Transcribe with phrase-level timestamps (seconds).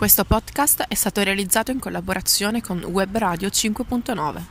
[0.00, 4.42] Questo podcast è stato realizzato in collaborazione con Web Radio 5.9.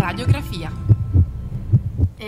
[0.00, 0.72] Radiografia.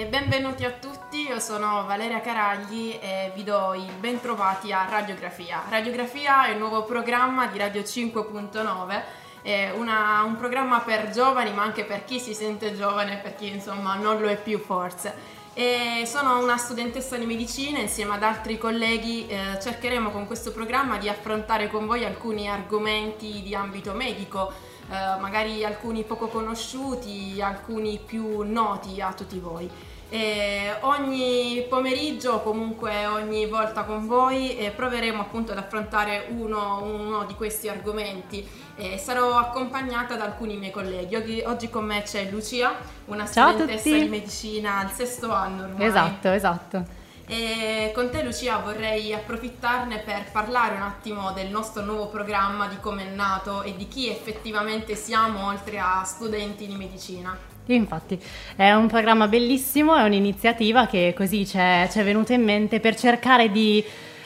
[0.08, 5.64] Benvenuti a tutti, io sono Valeria Caragli e vi do il ben trovati a Radiografia.
[5.68, 11.62] Radiografia è il nuovo programma di Radio 5.9 è una, un programma per giovani ma
[11.62, 15.42] anche per chi si sente giovane per chi insomma non lo è più forse.
[15.52, 20.96] E sono una studentessa di medicina insieme ad altri colleghi eh, cercheremo con questo programma
[20.96, 24.50] di affrontare con voi alcuni argomenti di ambito medico,
[24.90, 29.70] eh, magari alcuni poco conosciuti, alcuni più noti a tutti voi.
[30.08, 37.24] E ogni pomeriggio, comunque ogni volta con voi, eh, proveremo appunto ad affrontare uno, uno
[37.24, 38.46] di questi argomenti.
[38.76, 41.16] Eh, sarò accompagnata da alcuni miei colleghi.
[41.16, 42.74] Oggi, oggi con me c'è Lucia,
[43.06, 45.86] una studentessa di medicina al sesto anno ormai.
[45.86, 47.02] Esatto, esatto.
[47.26, 52.76] E con te Lucia vorrei approfittarne per parlare un attimo del nostro nuovo programma, di
[52.80, 57.52] come è nato e di chi effettivamente siamo oltre a studenti di medicina.
[57.66, 58.20] Infatti
[58.56, 63.50] è un programma bellissimo, è un'iniziativa che così ci è, venuta in mente per cercare
[63.50, 63.82] di,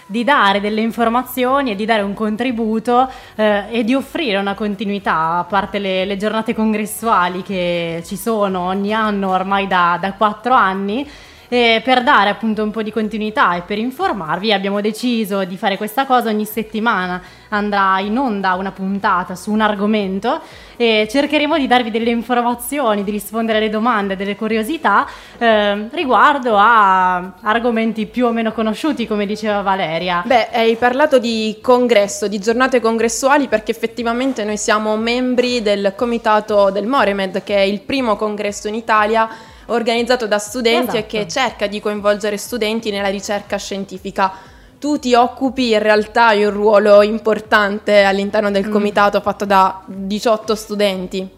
[0.06, 5.38] di, dare delle informazioni e di dare un contributo eh, e di offrire una continuità,
[5.38, 10.52] a parte le, le, giornate congressuali che ci sono ogni anno ormai da, da 4
[10.52, 11.08] anni.
[11.50, 15.78] E per dare appunto un po' di continuità e per informarvi abbiamo deciso di fare
[15.78, 20.42] questa cosa ogni settimana andrà in onda una puntata su un argomento
[20.76, 25.06] e cercheremo di darvi delle informazioni, di rispondere alle domande, delle curiosità
[25.38, 30.22] eh, riguardo a argomenti più o meno conosciuti, come diceva Valeria.
[30.26, 36.70] Beh, hai parlato di congresso, di giornate congressuali, perché effettivamente noi siamo membri del comitato
[36.70, 39.28] del Moremed, che è il primo congresso in Italia
[39.68, 40.96] organizzato da studenti esatto.
[40.98, 44.32] e che cerca di coinvolgere studenti nella ricerca scientifica.
[44.78, 48.70] Tu ti occupi in realtà di un ruolo importante all'interno del mm.
[48.70, 51.37] comitato fatto da 18 studenti.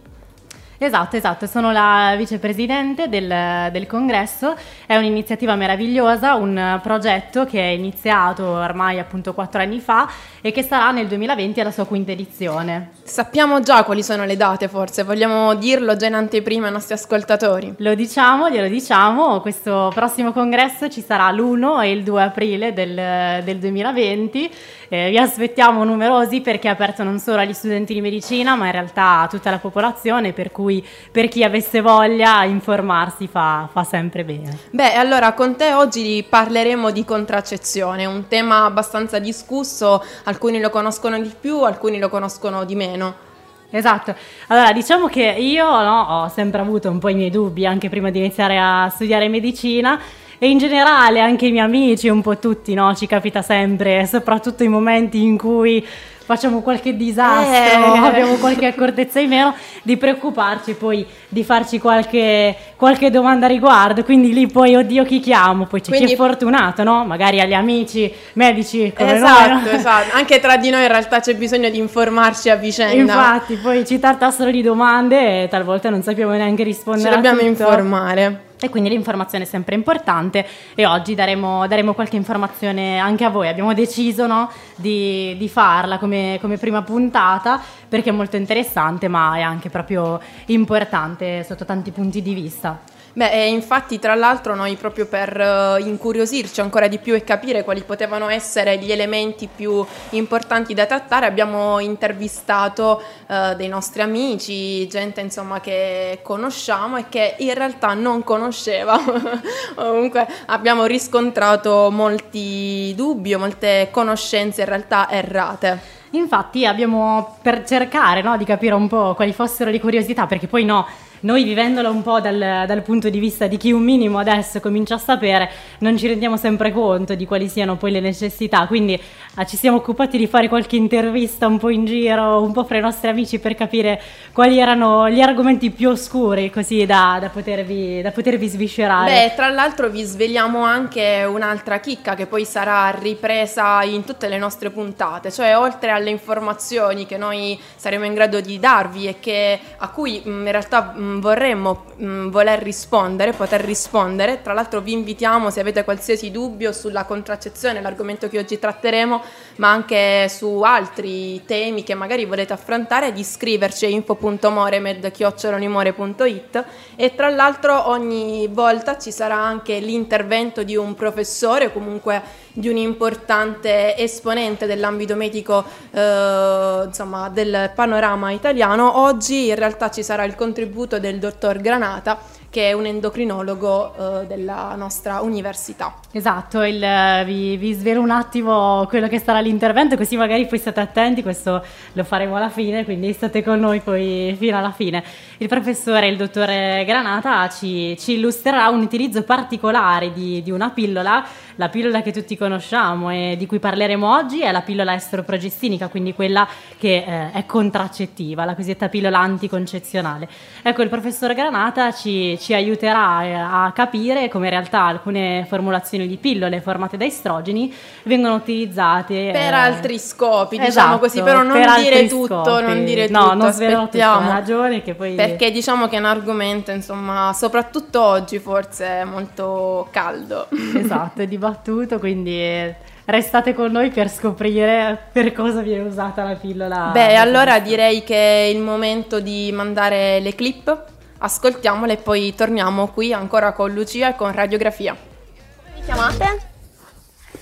[0.82, 7.66] Esatto, esatto, sono la vicepresidente del, del, congresso, è un'iniziativa meravigliosa, un progetto che è
[7.66, 10.08] iniziato ormai appunto quattro anni fa
[10.40, 12.92] e che sarà nel 2020 alla sua quinta edizione.
[13.02, 17.74] Sappiamo già quali sono le date forse, vogliamo dirlo già in anteprima ai nostri ascoltatori?
[17.76, 23.42] Lo diciamo, glielo diciamo, questo prossimo congresso ci sarà l'1 e il 2 aprile del,
[23.44, 24.50] del 2020
[24.92, 28.72] eh, vi aspettiamo numerosi perché è aperto non solo agli studenti di medicina, ma in
[28.72, 30.69] realtà a tutta la popolazione, per cui
[31.10, 34.58] per chi avesse voglia informarsi fa, fa sempre bene.
[34.70, 41.18] Beh, allora con te oggi parleremo di contraccezione, un tema abbastanza discusso, alcuni lo conoscono
[41.18, 43.28] di più, alcuni lo conoscono di meno.
[43.72, 44.14] Esatto,
[44.48, 48.10] allora diciamo che io no, ho sempre avuto un po' i miei dubbi anche prima
[48.10, 50.00] di iniziare a studiare medicina
[50.42, 52.94] e in generale anche i miei amici, un po' tutti, no?
[52.94, 55.86] Ci capita sempre, soprattutto in momenti in cui
[56.30, 57.98] facciamo qualche disastro, eh.
[58.06, 59.52] abbiamo qualche accortezza in meno,
[59.82, 64.04] di preoccuparci poi di farci qualche, qualche domanda a riguardo.
[64.04, 65.66] Quindi lì poi, oddio, chi chiamo?
[65.66, 67.04] Poi c'è Quindi, chi è fortunato, no?
[67.04, 69.62] Magari agli amici medici come esatto, noi.
[69.64, 69.70] No?
[69.70, 73.12] Esatto, anche tra di noi in realtà c'è bisogno di informarci a vicenda.
[73.12, 77.08] Infatti, poi ci tartassero di domande e talvolta non sappiamo neanche rispondere.
[77.08, 78.49] Ci dobbiamo informare.
[78.60, 83.48] E quindi l'informazione è sempre importante e oggi daremo, daremo qualche informazione anche a voi.
[83.48, 87.60] Abbiamo deciso no, di, di, farla come, come prima puntata
[87.90, 92.80] perché è molto interessante ma è anche proprio importante sotto tanti punti di vista.
[93.12, 97.82] Beh, infatti tra l'altro noi proprio per uh, incuriosirci ancora di più e capire quali
[97.82, 105.20] potevano essere gli elementi più importanti da trattare abbiamo intervistato uh, dei nostri amici, gente
[105.20, 108.96] insomma che conosciamo e che in realtà non conosceva.
[109.74, 115.99] Comunque abbiamo riscontrato molti dubbi, molte conoscenze in realtà errate.
[116.10, 120.64] Infatti abbiamo per cercare no, di capire un po' quali fossero le curiosità, perché poi
[120.64, 120.86] no
[121.20, 124.94] noi vivendola un po' dal, dal, punto di vista di chi un minimo adesso comincia
[124.94, 125.50] a sapere,
[125.80, 129.76] non ci rendiamo sempre conto di quali siano poi le necessità, quindi eh, ci siamo
[129.78, 133.38] occupati di fare qualche intervista un po' in giro, un po' fra i nostri amici
[133.38, 134.00] per capire
[134.32, 139.10] quali erano gli argomenti più oscuri, così da, da, potervi, da potervi sviscerare.
[139.12, 144.38] Beh, tra l'altro vi svegliamo anche un'altra chicca che poi sarà ripresa in tutte le
[144.38, 149.58] nostre puntate, cioè oltre alle informazioni che noi saremo in grado di darvi e che,
[149.76, 154.42] a cui in realtà mh, vorremmo mh, voler rispondere, poter rispondere.
[154.42, 159.22] Tra l'altro vi invitiamo se avete qualsiasi dubbio sulla contraccezione, l'argomento che oggi tratteremo,
[159.60, 166.64] ma anche su altri temi che magari volete affrontare, di iscriverci a info.moremed.it
[166.96, 172.22] e tra l'altro ogni volta ci sarà anche l'intervento di un professore o comunque
[172.52, 179.00] di un importante esponente dell'ambito medico eh, insomma, del panorama italiano.
[179.00, 184.26] Oggi in realtà ci sarà il contributo del dottor Granata che è un endocrinologo eh,
[184.26, 185.94] della nostra università.
[186.10, 186.84] Esatto, il,
[187.24, 191.64] vi, vi, svelo un attimo quello che sarà l'intervento, così magari poi state attenti, questo
[191.92, 195.04] lo faremo alla fine, quindi state con noi poi fino alla fine.
[195.38, 201.24] Il professore, il dottore Granata, ci, ci illustrerà un utilizzo particolare di, di, una pillola,
[201.60, 206.14] la pillola che tutti conosciamo e di cui parleremo oggi è la pillola estroprogestinica, quindi
[206.14, 206.48] quella
[206.78, 210.26] che eh, è contraccettiva, la cosiddetta pillola anticoncezionale.
[210.62, 216.06] Ecco, il professor Granata ci, ci aiuterà eh, a capire come in realtà alcune formulazioni
[216.06, 217.70] di pillole formate da estrogeni
[218.04, 222.62] vengono utilizzate per eh, altri scopi, diciamo esatto, così, però non per dire tutto, scopi.
[222.62, 224.32] non dire no, tutto, non aspettiamo.
[224.32, 230.48] ragione che poi Perché diciamo che è un argomento, insomma, soprattutto oggi forse molto caldo.
[230.74, 232.74] Esatto, è dibattuto, quindi
[233.04, 236.90] restate con noi per scoprire per cosa viene usata la pillola.
[236.92, 240.84] Beh, allora direi che è il momento di mandare le clip
[241.18, 244.96] ascoltiamole e poi torniamo qui ancora con Lucia e con Radiografia.
[244.96, 246.40] Come vi chiamate?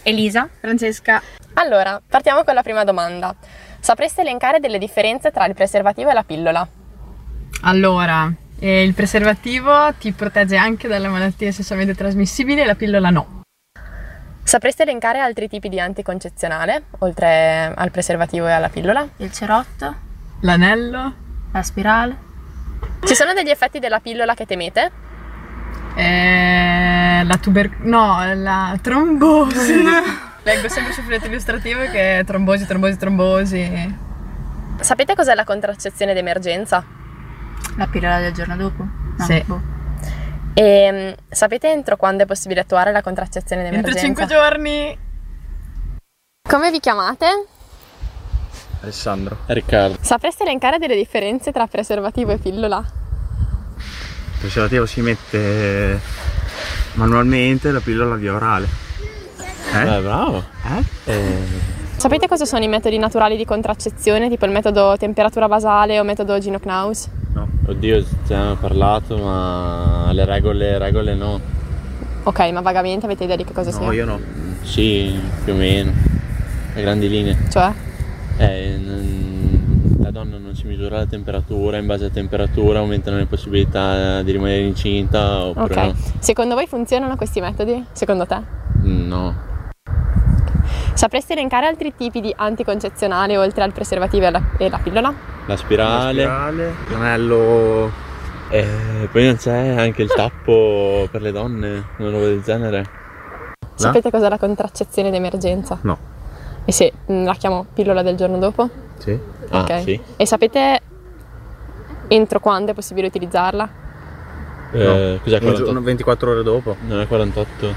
[0.02, 0.48] Elisa.
[0.60, 1.22] Francesca.
[1.54, 3.34] Allora, partiamo con la prima domanda.
[3.80, 6.68] Sapreste elencare delle differenze tra il preservativo e la pillola?
[7.62, 13.37] Allora, eh, il preservativo ti protegge anche dalle malattie sessualmente trasmissibili e la pillola no.
[14.48, 19.06] Sapreste elencare altri tipi di anticoncezionale, oltre al preservativo e alla pillola?
[19.18, 19.94] Il cerotto,
[20.40, 21.12] L'anello,
[21.52, 22.16] la spirale.
[23.04, 24.90] Ci sono degli effetti della pillola che temete?
[25.96, 27.68] eh, la tuber...
[27.80, 29.82] no, la trombosi.
[30.44, 33.96] Leggo sempre sul foglietto illustrativo che è trombosi, trombosi, trombosi.
[34.80, 36.82] Sapete cos'è la contraccezione d'emergenza?
[37.76, 38.82] La pillola del giorno dopo?
[39.14, 39.42] No, Sì.
[39.44, 39.60] boh.
[40.54, 44.24] E mm, sapete entro quando è possibile attuare la contraccezione Entro d'emergenza?
[44.24, 44.98] 5 giorni.
[46.48, 47.26] Come vi chiamate?
[48.80, 49.38] Alessandro.
[49.46, 49.98] Riccardo.
[50.00, 52.78] Sapreste elencare delle differenze tra preservativo e pillola?
[52.78, 56.00] Il preservativo si mette
[56.94, 58.68] manualmente, la pillola via orale.
[59.74, 59.96] Eh?
[59.96, 60.44] Eh, bravo.
[60.64, 61.12] Eh?
[61.12, 66.04] Eh, Sapete cosa sono i metodi naturali di contraccezione, tipo il metodo temperatura basale o
[66.04, 67.08] metodo Gino Knaus?
[67.38, 67.48] No.
[67.66, 71.40] oddio, ti hanno parlato, ma le regole, regole no.
[72.24, 73.92] Ok, ma vagamente avete idea di che cosa No, sia?
[73.92, 74.18] io no.
[74.62, 75.92] Sì, più o meno.
[76.74, 77.36] A grandi linee.
[77.50, 77.70] Cioè?
[78.38, 83.26] Eh, n- la donna non si misura la temperatura, in base alla temperatura aumentano le
[83.26, 85.76] possibilità di rimanere incinta oppure Ok.
[85.84, 85.94] no.
[86.18, 87.84] Secondo voi funzionano questi metodi?
[87.92, 88.40] Secondo te?
[88.82, 89.46] No.
[90.94, 95.36] Sapresti elencare altri tipi di anticoncezionale oltre al preservativo e la, e la pillola?
[95.48, 96.24] La spirale.
[96.24, 97.90] La spirale, l'anello
[98.50, 102.84] E poi non c'è anche il tappo per le donne, una roba del genere.
[103.74, 105.78] Sapete cos'è la contraccezione d'emergenza?
[105.82, 105.96] No.
[106.66, 108.68] E se mm, la chiamo pillola del giorno dopo?
[108.98, 109.18] Sì.
[109.48, 109.80] Ah, Ok.
[109.82, 109.98] sì.
[110.16, 110.80] E sapete
[112.08, 113.68] entro quando è possibile utilizzarla?
[114.72, 115.80] Eh, cos'è Un giorno, 48?
[115.80, 116.76] 24 ore dopo.
[116.86, 117.74] Non è 48.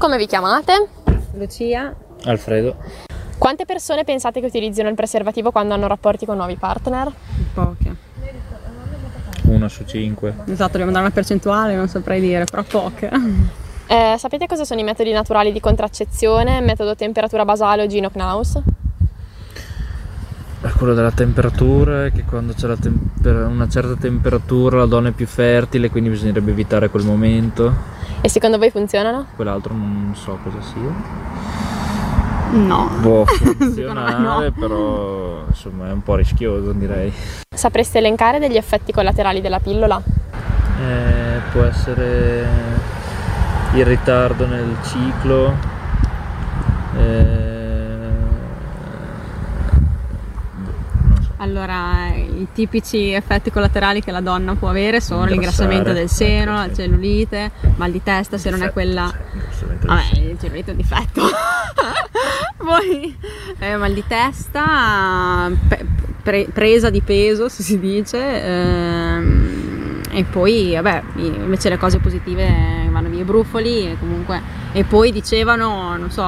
[0.00, 0.88] Come vi chiamate?
[1.34, 1.92] Lucia,
[2.26, 2.76] Alfredo.
[3.42, 7.10] Quante persone pensate che utilizzino il preservativo quando hanno rapporti con nuovi partner?
[7.52, 7.96] poche.
[9.46, 10.32] Una su cinque.
[10.46, 13.10] Esatto, dobbiamo dare una percentuale, non saprei dire, però poche.
[13.88, 16.60] Eh, sapete cosa sono i metodi naturali di contraccezione?
[16.60, 18.60] Metodo temperatura basale o Gino Knaus?
[20.60, 25.08] È quello della temperatura, è che quando c'è la temper- una certa temperatura la donna
[25.08, 27.74] è più fertile, quindi bisognerebbe evitare quel momento.
[28.20, 29.26] E secondo voi funzionano?
[29.34, 31.61] Quell'altro non so cosa sia.
[32.52, 32.90] No.
[33.00, 34.18] Può Secondo funzionare,
[34.48, 34.52] no.
[34.58, 37.12] però insomma è un po' rischioso direi.
[37.54, 40.00] Sapreste elencare degli effetti collaterali della pillola?
[40.80, 42.46] Eh, può essere
[43.74, 45.54] il ritardo nel ciclo.
[46.98, 47.51] eh,
[51.42, 56.72] Allora, i tipici effetti collaterali che la donna può avere sono l'ingrassamento del seno, la
[56.72, 59.12] cellulite, mal di testa se non è quella...
[59.84, 61.22] Vabbè, il cellulite è un difetto.
[62.58, 63.18] Poi
[63.58, 65.84] eh, mal di testa, pe-
[66.22, 72.88] pre- presa di peso, se si dice, ehm, e poi, vabbè, invece le cose positive
[72.88, 74.60] vanno via i brufoli e comunque...
[74.74, 76.22] E poi dicevano, non so,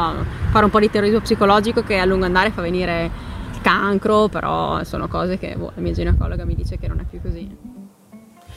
[0.50, 3.24] fare un po' di terrorismo psicologico che a lungo andare fa venire
[3.64, 7.23] cancro, però sono cose che boh, la mia ginecologa mi dice che non è più
[7.23, 7.56] così.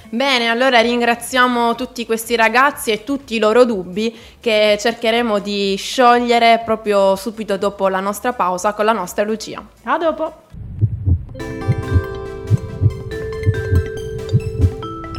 [0.09, 6.61] Bene, allora ringraziamo tutti questi ragazzi e tutti i loro dubbi che cercheremo di sciogliere
[6.65, 9.65] proprio subito dopo la nostra pausa con la nostra Lucia.
[9.83, 10.41] A dopo!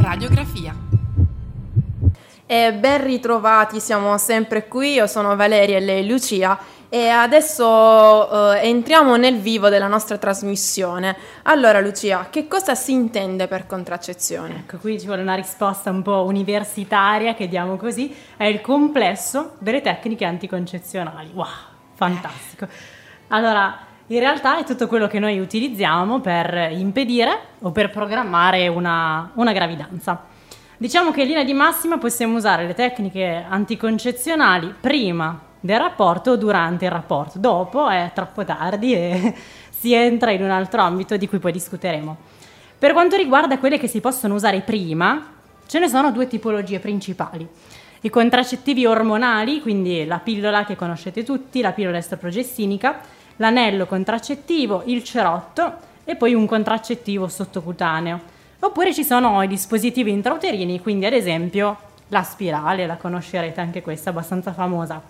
[0.02, 0.74] Radiografia.
[2.44, 6.58] E ben ritrovati, siamo sempre qui, io sono Valeria e lei Lucia
[6.90, 11.16] e adesso eh, entriamo nel vivo della nostra trasmissione.
[11.42, 14.56] Allora Lucia, che cosa si intende per contraccezione?
[14.60, 19.56] Ecco, qui ci vuole una risposta un po' universitaria che diamo così, è il complesso
[19.58, 21.30] delle tecniche anticoncezionali.
[21.34, 21.46] Wow,
[21.94, 22.66] fantastico.
[23.28, 29.30] Allora, in realtà è tutto quello che noi utilizziamo per impedire o per programmare una,
[29.34, 30.24] una gravidanza.
[30.78, 36.36] Diciamo che in linea di massima possiamo usare le tecniche anticoncezionali prima del rapporto o
[36.36, 37.38] durante il rapporto.
[37.38, 39.34] Dopo è troppo tardi e
[39.70, 42.16] si entra in un altro ambito di cui poi discuteremo.
[42.78, 45.32] Per quanto riguarda quelle che si possono usare prima,
[45.66, 47.46] ce ne sono due tipologie principali.
[48.00, 53.00] I contraccettivi ormonali, quindi la pillola che conoscete tutti, la pillola estroprogessinica,
[53.36, 58.36] l'anello contraccettivo, il cerotto e poi un contraccettivo sottocutaneo.
[58.60, 61.76] Oppure ci sono i dispositivi intrauterini, quindi ad esempio
[62.08, 65.00] la spirale, la conoscerete anche questa, abbastanza famosa.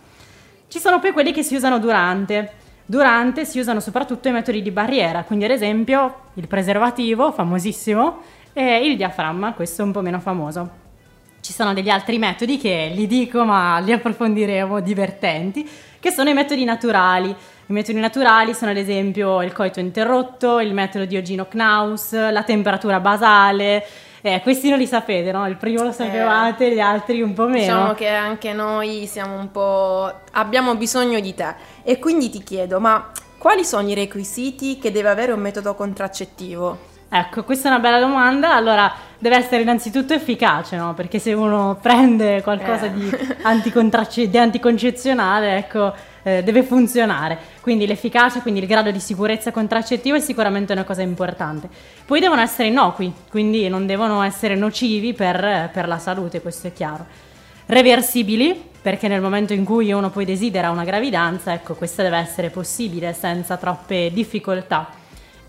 [0.68, 2.52] Ci sono poi quelli che si usano durante.
[2.84, 8.18] Durante si usano soprattutto i metodi di barriera, quindi ad esempio il preservativo, famosissimo,
[8.52, 10.86] e il diaframma, questo è un po' meno famoso.
[11.40, 15.66] Ci sono degli altri metodi che li dico ma li approfondiremo, divertenti,
[15.98, 17.30] che sono i metodi naturali.
[17.30, 22.42] I metodi naturali sono ad esempio il coito interrotto, il metodo di Ogino Knaus, la
[22.42, 23.86] temperatura basale,
[24.20, 25.46] eh, questi non li sapete, no?
[25.46, 27.58] Il primo lo sapevate, eh, gli altri un po' meno.
[27.58, 30.12] Diciamo che anche noi siamo un po'.
[30.32, 31.54] abbiamo bisogno di te.
[31.82, 36.96] E quindi ti chiedo, ma quali sono i requisiti che deve avere un metodo contraccettivo?
[37.10, 38.54] Ecco, questa è una bella domanda.
[38.54, 40.92] Allora, deve essere innanzitutto efficace, no?
[40.94, 42.92] Perché se uno prende qualcosa eh.
[42.92, 43.10] di,
[43.42, 45.94] anticontrace- di anticoncezionale, ecco,
[46.36, 47.38] eh, deve funzionare.
[47.60, 51.68] Quindi l'efficacia, quindi il grado di sicurezza contraccettivo è sicuramente una cosa importante.
[52.04, 56.72] Poi devono essere innocui, quindi non devono essere nocivi per, per la salute, questo è
[56.72, 57.06] chiaro.
[57.66, 62.50] Reversibili, perché nel momento in cui uno poi desidera una gravidanza, ecco, questa deve essere
[62.50, 64.97] possibile senza troppe difficoltà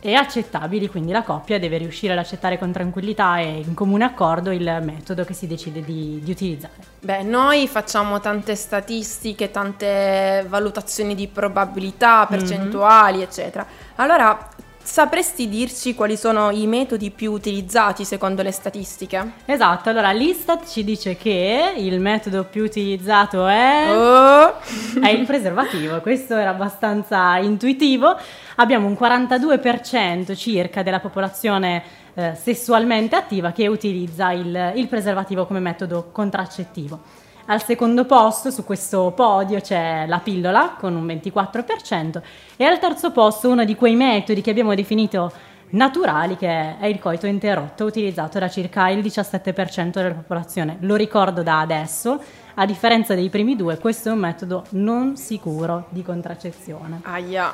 [0.01, 4.51] e accettabili, quindi la coppia deve riuscire ad accettare con tranquillità e in comune accordo
[4.51, 6.73] il metodo che si decide di, di, utilizzare.
[7.01, 12.27] Beh, noi facciamo tante statistiche, tante valutazioni di probabilità, mhm.
[12.37, 13.25] percentuali, mm-hmm.
[13.25, 13.65] eccetera.
[13.95, 14.48] Allora,
[14.89, 19.33] Sapresti dirci quali sono i metodi più utilizzati secondo le statistiche?
[19.45, 24.55] Esatto, allora l'Istat ci dice che il metodo più utilizzato è, oh.
[24.99, 28.17] è il preservativo, questo era abbastanza intuitivo.
[28.55, 31.83] Abbiamo un 42% circa della popolazione
[32.15, 37.27] eh, sessualmente attiva che utilizza il, il preservativo come metodo contraccettivo.
[37.51, 42.21] Al secondo posto su questo podio c'è la pillola con un 24%
[42.55, 45.31] e al terzo posto uno di quei metodi che abbiamo definito
[45.69, 50.77] naturali che è il coito interrotto utilizzato da circa il 17% della popolazione.
[50.81, 52.21] Lo ricordo da adesso,
[52.53, 56.99] a differenza dei primi due, questo è un metodo non sicuro di contraccezione.
[57.01, 57.51] Aia.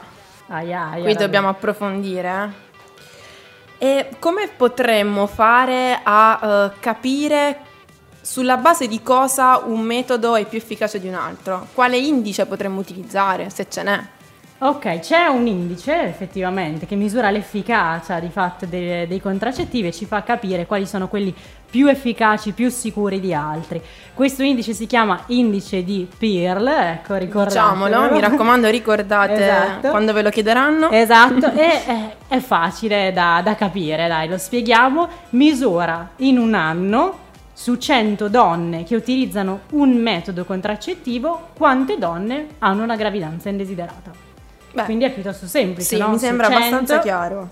[0.47, 1.03] Aia, aia.
[1.05, 2.51] Qui dobbiamo approfondire.
[3.77, 3.87] Eh.
[3.87, 7.73] E come potremmo fare a uh, capire
[8.25, 11.67] sulla base di cosa un metodo è più efficace di un altro?
[11.75, 14.03] Quale indice potremmo utilizzare, se ce n'è?
[14.57, 20.05] Ok, c'è un indice effettivamente che misura l'efficacia di fatto dei, dei, contraccettivi e ci
[20.05, 21.35] fa capire quali sono quelli
[21.69, 23.79] più efficaci, più sicuri di altri.
[24.13, 27.85] Questo indice si chiama indice di Pearl, ecco ricordatelo.
[27.85, 29.89] Diciamolo, mi raccomando ricordate esatto.
[29.89, 30.89] quando ve lo chiederanno.
[30.89, 35.07] Esatto, e è, è facile da, da capire, dai, lo spieghiamo.
[35.31, 37.23] Misura in un anno
[37.57, 44.11] su 100 donne che utilizzano un metodo contraccettivo, quante donne hanno una gravidanza indesiderata?
[44.73, 45.95] Beh, Quindi è piuttosto semplice.
[45.95, 46.09] Sì, no?
[46.09, 47.49] mi sembra 100, abbastanza chiaro.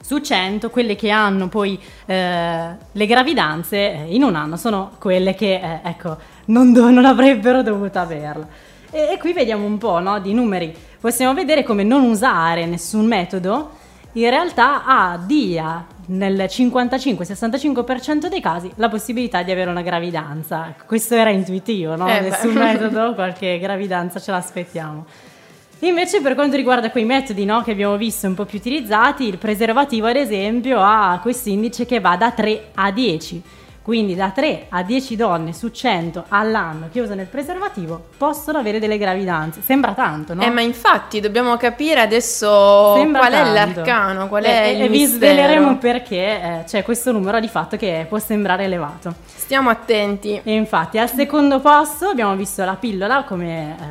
[0.00, 5.34] Su 100, quelle che hanno poi eh, le gravidanze eh, in un anno sono quelle
[5.34, 8.48] che eh, ecco, non, do- non, avrebbero dovuto averla.
[8.90, 10.74] E, e qui vediamo un po' no, di numeri.
[10.98, 13.82] Possiamo vedere come non usare nessun metodo
[14.14, 20.74] in realtà ha, dia nel 55-65% dei casi la possibilità di avere una gravidanza.
[20.86, 22.08] Questo era intuitivo, no?
[22.08, 25.06] Eh Nessun metodo, qualche gravidanza ce l'aspettiamo.
[25.80, 29.38] Invece per quanto riguarda quei metodi no, che abbiamo visto un po' più utilizzati, il
[29.38, 33.42] preservativo ad esempio ha questo indice che va da 3 a 10.
[33.84, 38.78] Quindi da 3 a 10 donne su 100 all'anno che usano il preservativo possono avere
[38.78, 39.60] delle gravidanze.
[39.60, 40.42] Sembra tanto, no?
[40.42, 43.80] Eh, ma infatti dobbiamo capire adesso Sembra qual è tanto.
[43.80, 47.76] l'arcano, qual è e, il e vi sveleremo perché eh, c'è questo numero di fatto
[47.76, 49.16] che può sembrare elevato.
[49.26, 50.40] Stiamo attenti.
[50.42, 53.84] E infatti al secondo posto abbiamo visto la pillola come eh,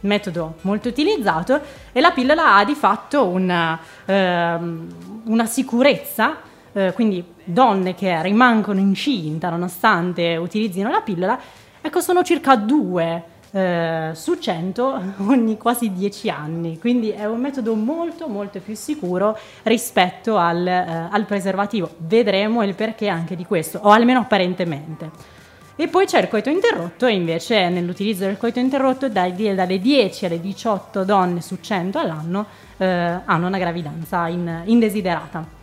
[0.00, 1.60] metodo molto utilizzato
[1.92, 4.88] e la pillola ha di fatto una, ehm,
[5.26, 6.38] una sicurezza,
[6.72, 11.38] eh, quindi donne che rimangono incinta nonostante utilizzino la pillola,
[11.80, 17.74] ecco sono circa due eh, su 100 ogni quasi 10 anni, quindi è un metodo
[17.74, 21.90] molto molto più sicuro rispetto al, eh, al preservativo.
[21.98, 25.10] Vedremo il perché anche di questo, o almeno apparentemente.
[25.78, 30.40] E poi c'è il coito interrotto, invece nell'utilizzo del coito interrotto dai dalle 10 alle
[30.40, 32.46] 18 donne su 100 all'anno
[32.78, 32.86] eh,
[33.24, 35.55] hanno una gravidanza in- indesiderata.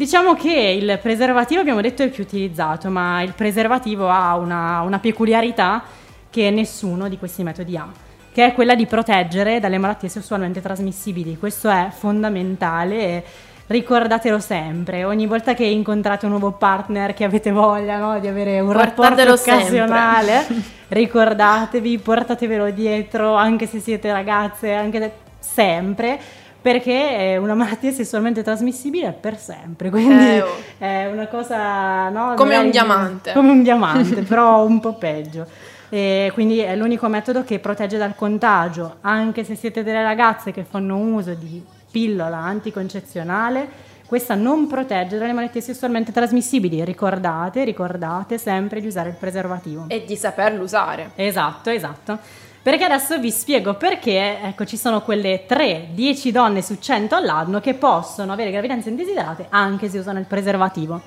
[0.00, 4.80] Diciamo che il preservativo abbiamo detto è il più utilizzato, ma il preservativo ha una,
[4.80, 5.82] una peculiarità
[6.30, 7.86] che nessuno di questi metodi ha,
[8.32, 11.36] che è quella di proteggere dalle malattie sessualmente trasmissibili.
[11.36, 13.24] Questo è fondamentale e
[13.66, 15.04] ricordatelo sempre.
[15.04, 19.02] Ogni volta che incontrate un nuovo partner che avete voglia no, di avere un rapporto
[19.02, 20.46] Portatelo occasionale,
[20.88, 26.18] ricordatevi, portatevelo dietro, anche se siete ragazze, anche se- sempre.
[26.60, 30.48] Perché è una malattia sessualmente trasmissibile per sempre, quindi Eh, oh.
[30.78, 33.32] è una cosa no, Come un diamante.
[33.32, 35.46] Come un diamante, però un po' peggio.
[35.88, 40.64] E quindi è l'unico metodo che protegge dal contagio, anche se siete delle ragazze che
[40.64, 46.84] fanno uso di pillola anticoncezionale, questa non protegge dalle malattie sessualmente trasmissibili.
[46.84, 49.84] Ricordate, ricordate sempre di usare il preservativo.
[49.88, 51.10] E di saperlo usare.
[51.16, 52.18] Esatto, esatto.
[52.62, 57.72] Perché adesso vi spiego perché, ecco, ci sono quelle 3-10 donne su 100 all'anno che
[57.72, 61.00] possono avere gravidanze indesiderate anche se usano il preservativo.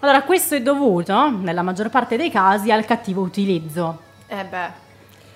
[0.00, 4.00] Allora, questo è dovuto, nella maggior parte dei casi, al cattivo utilizzo.
[4.28, 4.87] Eh beh,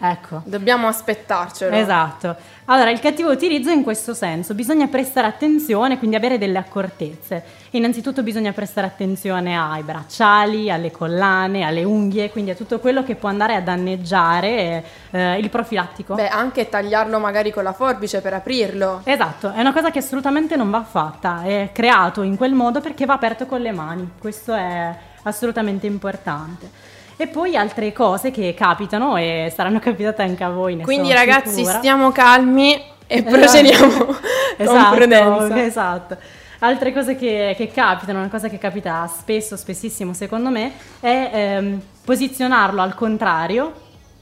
[0.05, 0.43] Ecco.
[0.45, 1.77] dobbiamo aspettarcelo.
[1.77, 2.35] Esatto.
[2.65, 7.45] Allora, il cattivo utilizzo è in questo senso, bisogna prestare attenzione, quindi avere delle accortezze.
[7.71, 13.15] Innanzitutto bisogna prestare attenzione ai bracciali, alle collane, alle unghie, quindi a tutto quello che
[13.15, 16.15] può andare a danneggiare eh, il profilattico.
[16.15, 19.03] Beh, anche tagliarlo magari con la forbice per aprirlo.
[19.05, 23.07] Esatto, è una cosa che assolutamente non va fatta, è creato in quel modo perché
[23.07, 26.91] va aperto con le mani, questo è assolutamente importante.
[27.17, 30.79] E poi altre cose che capitano e saranno capitate anche a voi.
[30.81, 31.79] Quindi ragazzi, sicura.
[31.79, 32.75] stiamo calmi
[33.07, 33.37] e Esatto.
[33.37, 34.17] procediamo con
[34.57, 35.65] esatto, prudenza.
[35.65, 36.17] Esatto.
[36.61, 41.81] Altre cose che, che capitano, una cosa che capita spesso, spessissimo secondo me, è ehm,
[42.05, 43.73] posizionarlo al contrario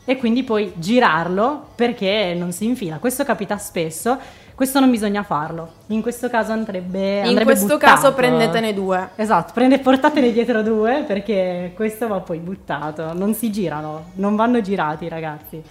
[0.06, 2.96] e quindi poi girarlo perché non si infila.
[2.96, 4.18] Questo capita spesso,
[4.60, 5.72] questo non bisogna farlo.
[5.86, 7.94] In questo caso andrebbe In andrebbe questo buttato.
[7.94, 9.08] caso prendetene due.
[9.16, 14.60] Esatto, prende, portatene dietro due perché questo va poi buttato, non si girano, non vanno
[14.60, 15.62] girati ragazzi.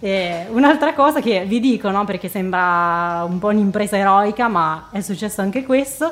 [0.00, 5.02] E un'altra cosa che vi dico, no, perché sembra un po' un'impresa eroica, ma è
[5.02, 6.10] successo anche questo,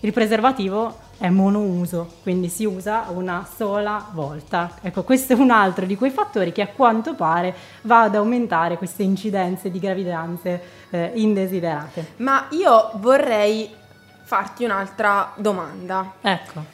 [0.00, 4.72] il preservativo è monouso, quindi si usa una sola volta.
[4.82, 8.76] Ecco, questo è un altro di quei fattori che a quanto pare va ad aumentare
[8.76, 10.60] queste incidenze di gravidanze
[10.90, 12.12] eh, indesiderate.
[12.16, 13.70] Ma io vorrei
[14.22, 16.12] farti un'altra domanda.
[16.20, 16.73] Ecco.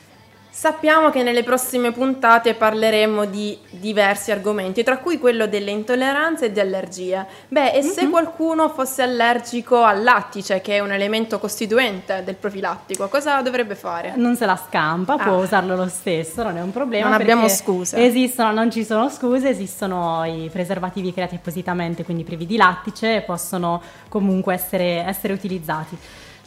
[0.60, 6.52] Sappiamo che nelle prossime puntate parleremo di diversi argomenti, tra cui quello delle intolleranze e
[6.52, 7.24] di allergie.
[7.48, 13.08] Beh, e se qualcuno fosse allergico al lattice, che è un elemento costituente del profilattico,
[13.08, 14.12] cosa dovrebbe fare?
[14.16, 15.36] non se la scampa, può Ah.
[15.38, 17.08] usarlo lo stesso, non è un problema.
[17.08, 17.96] Non abbiamo scuse.
[17.96, 23.20] Esistono, non ci sono scuse, esistono i preservativi creati appositamente, quindi privi di lattice, e
[23.22, 25.96] possono comunque essere, essere utilizzati.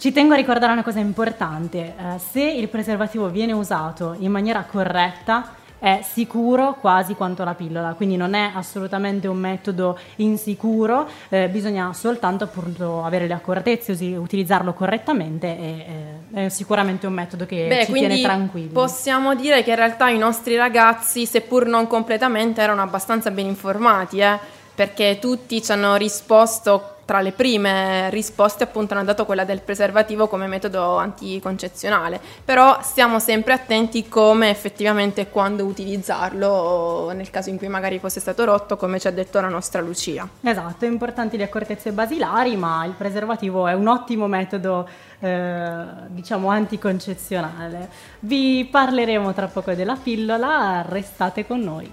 [0.03, 4.65] Ci tengo a ricordare una cosa importante, eh, se il preservativo viene usato in maniera
[4.69, 11.47] corretta è sicuro quasi quanto la pillola, quindi non è assolutamente un metodo insicuro, eh,
[11.47, 15.85] bisogna soltanto appunto avere le accortezze, utilizzarlo correttamente e
[16.33, 18.73] eh, è sicuramente un metodo che Beh, ci tiene tranquilli.
[18.73, 24.19] possiamo dire che in realtà i nostri ragazzi, seppur non completamente, erano abbastanza ben informati,
[24.19, 24.37] eh,
[24.75, 30.27] perché tutti ci hanno risposto, tra le prime risposte appunto hanno dato quella del preservativo
[30.27, 37.67] come metodo anticoncezionale, però stiamo sempre attenti come effettivamente quando utilizzarlo nel caso in cui
[37.67, 40.27] magari fosse stato rotto, come ci ha detto la nostra Lucia.
[40.41, 44.87] Esatto, importanti le accortezze basilari, ma il preservativo è un ottimo metodo,
[45.19, 47.89] eh, diciamo, anticoncezionale.
[48.19, 51.91] Vi parleremo tra poco della pillola, restate con noi.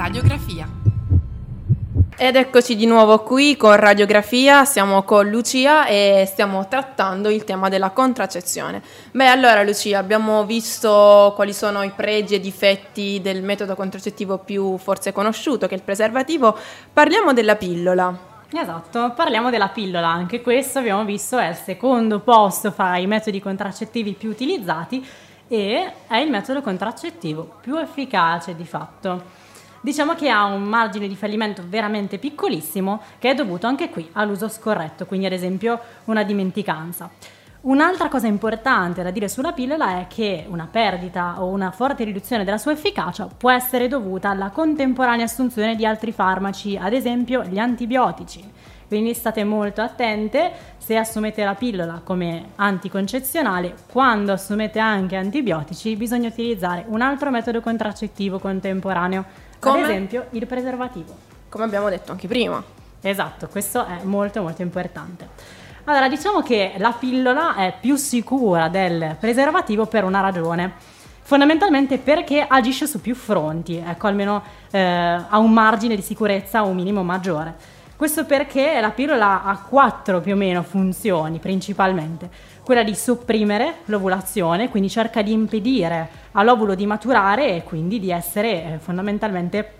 [0.00, 0.66] Radiografia.
[2.16, 7.68] Ed eccoci di nuovo qui con Radiografia, siamo con Lucia e stiamo trattando il tema
[7.68, 8.80] della contraccezione.
[9.10, 14.78] Beh, allora Lucia, abbiamo visto quali sono i pregi e difetti del metodo contraccettivo più
[14.78, 16.56] forse conosciuto, che è il preservativo.
[16.90, 18.18] Parliamo della pillola.
[18.54, 23.38] Esatto, parliamo della pillola, anche questo abbiamo visto è il secondo posto fra i metodi
[23.38, 25.06] contraccettivi più utilizzati
[25.46, 29.39] e è il metodo contraccettivo più efficace di fatto.
[29.82, 34.46] Diciamo che ha un margine di fallimento veramente piccolissimo che è dovuto anche qui all'uso
[34.48, 37.10] scorretto, quindi ad esempio una dimenticanza.
[37.62, 42.44] Un'altra cosa importante da dire sulla pillola è che una perdita o una forte riduzione
[42.44, 47.58] della sua efficacia può essere dovuta alla contemporanea assunzione di altri farmaci, ad esempio gli
[47.58, 48.42] antibiotici.
[48.86, 56.28] Quindi state molto attente se assumete la pillola come anticoncezionale, quando assumete anche antibiotici bisogna
[56.28, 59.82] utilizzare un altro metodo contraccettivo contemporaneo come?
[59.82, 61.14] Ad esempio il preservativo.
[61.48, 62.62] Come abbiamo detto anche prima.
[63.00, 65.28] Esatto, questo è molto molto importante.
[65.84, 70.72] Allora, diciamo che la pillola è più sicura del preservativo per una ragione.
[71.22, 76.74] Fondamentalmente perché agisce su più fronti, ecco, almeno eh, ha un margine di sicurezza un
[76.74, 77.54] minimo maggiore.
[77.96, 82.30] Questo perché la pillola ha quattro più o meno funzioni principalmente.
[82.70, 88.74] Quella di sopprimere l'ovulazione, quindi cerca di impedire all'ovulo di maturare e quindi di essere
[88.74, 89.72] eh, fondamentalmente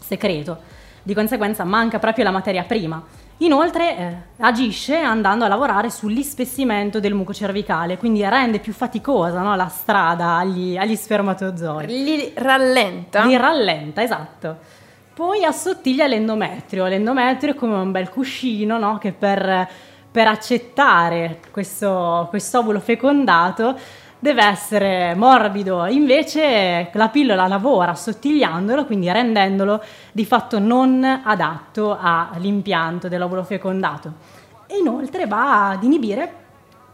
[0.00, 0.58] segreto.
[1.02, 3.04] Di conseguenza manca proprio la materia prima.
[3.40, 9.54] Inoltre eh, agisce andando a lavorare sull'ispessimento del muco cervicale, quindi rende più faticosa no,
[9.54, 11.86] la strada agli, agli spermatozoi.
[11.88, 13.26] Li rallenta?
[13.26, 14.56] Li rallenta, esatto.
[15.12, 16.86] Poi assottiglia l'endometrio.
[16.86, 18.96] L'endometrio è come un bel cuscino no?
[18.96, 19.68] che per,
[20.10, 23.78] per accettare questo quest'ovulo fecondato
[24.18, 25.86] deve essere morbido.
[25.86, 34.12] Invece la pillola lavora assottigliandolo, quindi rendendolo di fatto non adatto all'impianto dell'ovulo fecondato.
[34.66, 36.34] E inoltre va ad inibire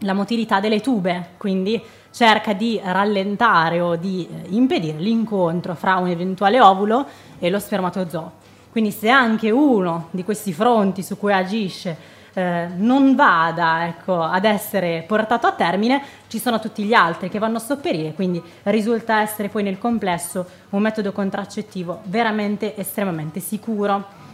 [0.01, 6.09] la motilità delle tube, quindi cerca di rallentare o di eh, impedire l'incontro fra un
[6.09, 7.07] eventuale ovulo
[7.39, 8.33] e lo spermatozoo.
[8.71, 14.44] Quindi se anche uno di questi fronti su cui agisce eh, non vada ecco, ad
[14.44, 19.22] essere portato a termine, ci sono tutti gli altri che vanno a sopperire, quindi risulta
[19.22, 24.25] essere poi nel complesso un metodo contraccettivo veramente estremamente sicuro.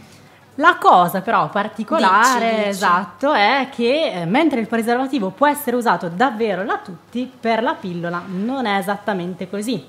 [0.55, 2.69] La cosa però particolare, dici, dici.
[2.69, 7.73] esatto, è che eh, mentre il preservativo può essere usato davvero da tutti, per la
[7.73, 9.81] pillola non è esattamente così.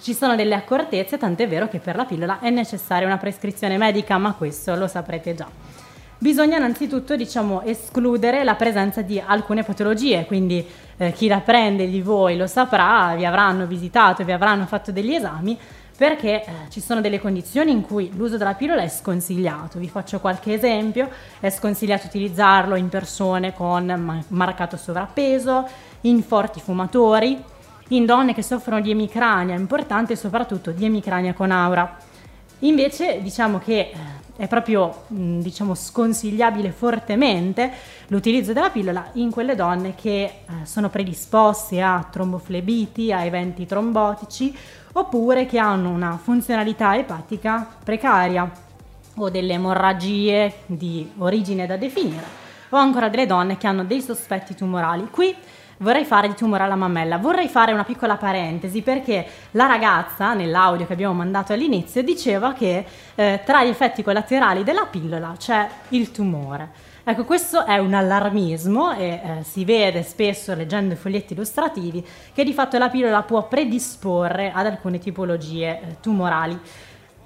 [0.00, 4.18] Ci sono delle accortezze, tant'è vero che per la pillola è necessaria una prescrizione medica,
[4.18, 5.48] ma questo lo saprete già.
[6.18, 12.00] Bisogna innanzitutto diciamo, escludere la presenza di alcune patologie, quindi eh, chi la prende di
[12.00, 15.58] voi lo saprà, vi avranno visitato, vi avranno fatto degli esami,
[15.94, 19.78] perché eh, ci sono delle condizioni in cui l'uso della pillola è sconsigliato.
[19.78, 25.68] Vi faccio qualche esempio, è sconsigliato utilizzarlo in persone con marcato sovrappeso,
[26.02, 27.42] in forti fumatori,
[27.88, 31.96] in donne che soffrono di emicrania, importante soprattutto di emicrania con aura.
[32.60, 33.94] Invece diciamo che eh,
[34.36, 37.70] è proprio diciamo, sconsigliabile fortemente
[38.08, 40.32] l'utilizzo della pillola in quelle donne che eh,
[40.64, 44.56] sono predisposte a tromboflebiti, a eventi trombotici
[44.92, 48.50] oppure che hanno una funzionalità epatica precaria
[49.16, 54.54] o delle emorragie di origine da definire o ancora delle donne che hanno dei sospetti
[54.54, 55.08] tumorali.
[55.10, 55.34] Qui
[55.78, 57.18] vorrei fare il tumore alla mammella.
[57.18, 62.84] Vorrei fare una piccola parentesi perché la ragazza, nell'audio che abbiamo mandato all'inizio, diceva che
[63.14, 66.94] eh, tra gli effetti collaterali della pillola c'è il tumore.
[67.08, 72.42] Ecco, questo è un allarmismo e eh, si vede spesso leggendo i foglietti illustrativi che
[72.42, 76.58] di fatto la pillola può predisporre ad alcune tipologie eh, tumorali.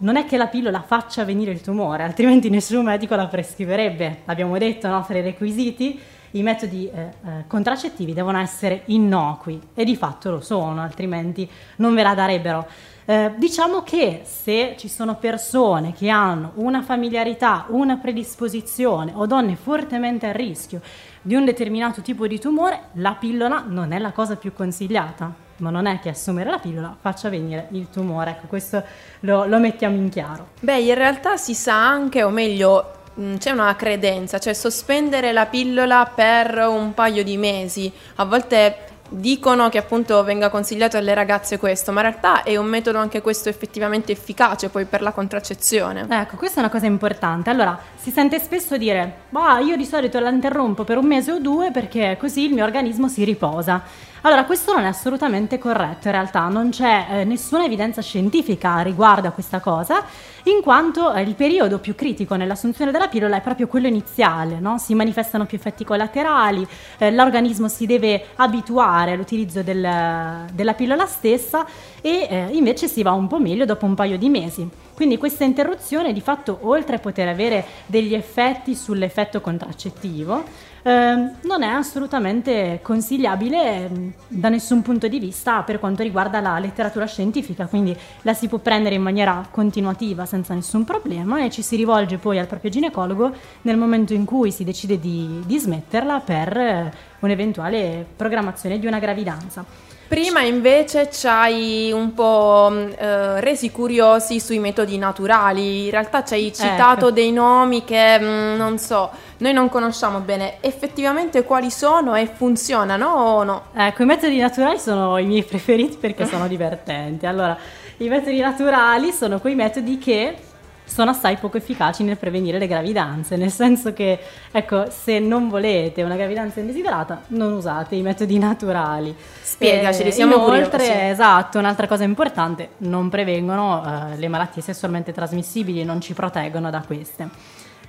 [0.03, 4.19] Non è che la pillola faccia venire il tumore, altrimenti nessun medico la prescriverebbe.
[4.25, 5.03] L'abbiamo detto, no?
[5.03, 5.99] Fra i requisiti
[6.33, 7.11] i metodi eh, eh,
[7.47, 12.67] contraccettivi devono essere innocui e di fatto lo sono, altrimenti non ve la darebbero.
[13.05, 19.57] Eh, diciamo che se ci sono persone che hanno una familiarità, una predisposizione o donne
[19.57, 20.81] fortemente a rischio
[21.23, 25.71] di un determinato tipo di tumore, la pillola non è la cosa più consigliata, ma
[25.71, 28.31] non è che assumere la pillola faccia venire il tumore.
[28.31, 28.83] Ecco, questo
[29.21, 30.51] lo, lo mettiamo in chiaro.
[30.61, 33.00] Beh, in realtà si sa anche, o meglio,
[33.39, 37.93] c'è una credenza, cioè sospendere la pillola per un paio di mesi.
[38.17, 42.67] A volte dicono che appunto venga consigliato alle ragazze questo, ma in realtà è un
[42.67, 46.07] metodo anche questo effettivamente efficace poi per la contraccezione.
[46.09, 47.51] Ecco, questa è una cosa importante.
[47.51, 51.39] Allora, si sente spesso dire, bah, io di solito la interrompo per un mese o
[51.39, 53.83] due perché così il mio organismo si riposa.
[54.23, 59.29] Allora, questo non è assolutamente corretto, in realtà non c'è eh, nessuna evidenza scientifica riguardo
[59.29, 60.03] a questa cosa,
[60.45, 64.79] in quanto eh, il periodo più critico nell'assunzione della pillola è proprio quello iniziale, no?
[64.79, 66.67] si manifestano più effetti collaterali,
[66.99, 71.67] eh, l'organismo si deve abituare all'utilizzo del, della pillola stessa
[72.01, 74.69] e eh, invece si va un po' meglio dopo un paio di mesi.
[75.01, 80.45] Quindi questa interruzione di fatto, oltre a poter avere degli effetti sull'effetto contraccettivo,
[80.83, 83.91] eh, non è assolutamente consigliabile eh,
[84.29, 88.59] da nessun punto di vista per quanto riguarda la letteratura scientifica, quindi la si può
[88.59, 93.33] prendere in maniera continuativa senza nessun problema e ci si rivolge poi al proprio ginecologo
[93.63, 98.99] nel momento in cui si decide di, di smetterla per eh, un'eventuale programmazione di una
[98.99, 99.89] gravidanza.
[100.11, 106.35] Prima invece ci hai un po' eh, resi curiosi sui metodi naturali, in realtà ci
[106.35, 107.11] hai citato Ecco.
[107.13, 109.09] dei nomi che mh, non so,
[109.41, 113.63] noi non conosciamo bene, effettivamente quali sono e funzionano o no?
[113.75, 117.27] Ecco, i metodi naturali sono i miei preferiti perché sono divertenti.
[117.27, 117.57] Allora,
[117.99, 120.37] i metodi naturali sono quei metodi che
[120.85, 124.19] sono assai poco efficaci nel prevenire le gravidanze, nel senso che,
[124.51, 129.15] ecco, se non volete una gravidanza indesiderata, non usate i metodi naturali.
[129.41, 130.91] Spiegaceli, Eh, siamo Inoltre, curiosi.
[131.11, 136.83] esatto, un'altra cosa importante, non prevengono eh, le malattie sessualmente trasmissibili, non ci proteggono da
[136.85, 137.29] queste.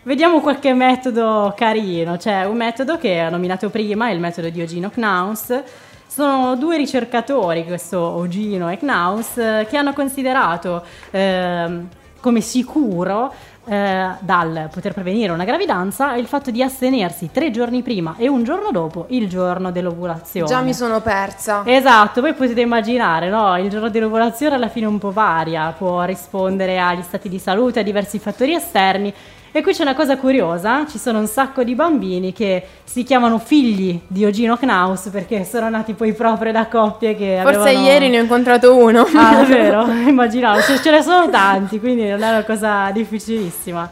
[0.03, 4.89] Vediamo qualche metodo carino, c'è un metodo che ho nominato prima, il metodo di Ogino
[4.89, 5.61] Knaus.
[6.07, 11.87] Sono due ricercatori, questo Ogino e Knaus, eh, che hanno considerato ehm,
[12.19, 13.31] come sicuro
[13.65, 18.43] eh, dal poter prevenire una gravidanza il fatto di astenersi tre giorni prima e un
[18.43, 20.47] giorno dopo il giorno dell'ovulazione.
[20.47, 21.61] Già mi sono persa.
[21.63, 23.55] Esatto, voi potete immaginare, no?
[23.59, 27.83] Il giorno dell'ovulazione alla fine un po' varia, può rispondere agli stati di salute, a
[27.83, 29.13] diversi fattori esterni.
[29.53, 33.37] E qui c'è una cosa curiosa, ci sono un sacco di bambini che si chiamano
[33.37, 37.85] figli di Ogino Knaus perché sono nati poi proprio da coppie che Forse avevano...
[37.85, 39.01] ieri ne ho incontrato uno.
[39.13, 39.85] Ah, davvero?
[39.91, 43.89] Immaginavo, ce, ce ne sono tanti, quindi non è una cosa difficilissima.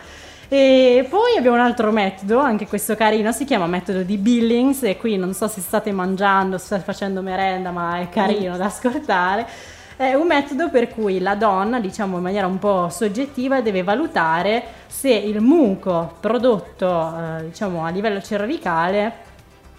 [0.47, 4.95] E poi abbiamo un altro metodo, anche questo carino, si chiama metodo di Billings e
[4.95, 9.45] qui non so se state mangiando, se state facendo merenda, ma è carino da ascoltare.
[9.99, 14.63] È un metodo per cui la donna, diciamo in maniera un po' soggettiva, deve valutare
[14.88, 19.13] se il muco prodotto, eh, diciamo a livello cervicale,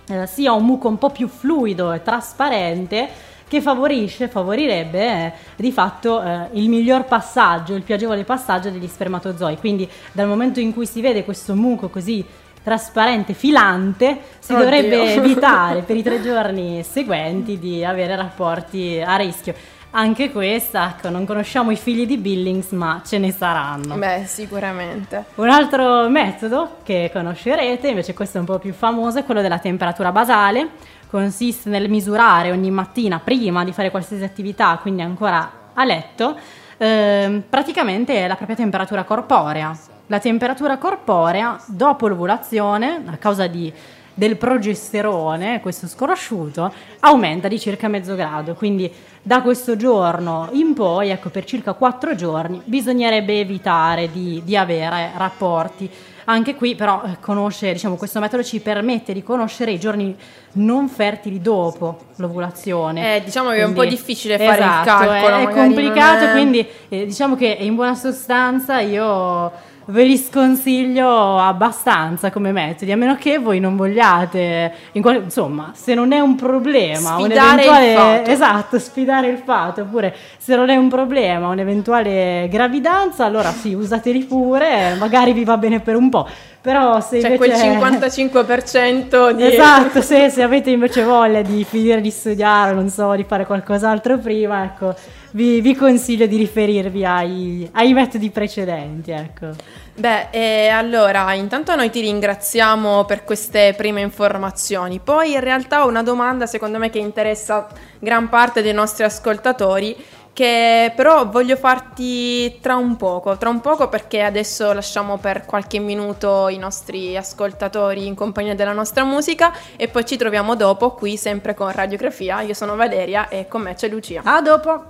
[0.09, 3.09] eh, sia un muco un po' più fluido e trasparente
[3.49, 8.89] che favorisce, favorirebbe eh, di fatto eh, il miglior passaggio, il più agevole passaggio degli
[8.89, 9.57] spermatozoi.
[9.57, 12.23] Quindi dal momento in cui si vede questo muco così
[12.63, 14.65] trasparente, filante, si Oddio.
[14.65, 19.55] dovrebbe evitare per i tre giorni seguenti di avere rapporti a rischio.
[19.93, 23.97] Anche questa, ecco, non conosciamo i figli di Billings, ma ce ne saranno.
[23.97, 25.25] Beh, sicuramente.
[25.35, 29.59] Un altro metodo che conoscerete, invece questo è un po' più famoso, è quello della
[29.59, 30.69] temperatura basale.
[31.09, 36.39] Consiste nel misurare ogni mattina, prima di fare qualsiasi attività, quindi ancora a letto,
[36.77, 39.77] ehm, praticamente la propria temperatura corporea.
[40.07, 43.73] La temperatura corporea dopo l'ovulazione, a causa di-
[44.15, 48.55] del progesterone, questo sconosciuto, aumenta di circa mezzo grado.
[48.55, 48.91] Quindi
[49.23, 55.11] da questo giorno in poi, ecco, per circa 4 giorni, bisognerebbe evitare di, di avere
[55.17, 55.91] rapporti.
[56.25, 60.15] Anche qui però eh, conoscere, diciamo, questo metodo ci permette di conoscere i giorni
[60.53, 63.17] non fertili dopo l'ovulazione.
[63.17, 66.31] Eh, diciamo che è un po' Quindi- difficile fare il esatto, calcolo, È, complicato, è-
[66.31, 69.51] quindi eh, diciamo che in buona sostanza io
[69.91, 75.73] ve li sconsiglio abbastanza come metodi, a meno che voi non vogliate, in qual- insomma,
[75.75, 78.31] se non è un problema, Sfidare il un'eventuale fato.
[78.31, 84.25] esatto, sfidare il fatto, oppure se non è un problema, un'eventuale gravidanza, allora sì, usateli
[84.25, 86.29] pure, magari vi va bene per un po'.
[86.63, 89.47] Però se C'è invece quel 55% di...
[89.47, 94.19] Esatto, se, se avete invece voglia di finire di studiare, non so, di fare qualcos'altro
[94.19, 94.95] prima, ecco,
[95.33, 99.49] vi, vi consiglio di riferirvi ai, ai metodi precedenti, ecco.
[99.95, 104.99] Beh, e allora, intanto noi ti ringraziamo per queste prime informazioni.
[104.99, 107.67] Poi in realtà ho una domanda, secondo me, che interessa
[107.99, 109.95] gran parte dei nostri ascoltatori,
[110.33, 115.79] che però voglio farti tra un poco, tra un poco perché adesso lasciamo per qualche
[115.81, 121.17] minuto i nostri ascoltatori in compagnia della nostra musica e poi ci troviamo dopo qui
[121.17, 122.41] sempre con Radiografia.
[122.41, 124.23] Io sono Valeria e con me c'è Lucia.
[124.25, 124.85] A dopo!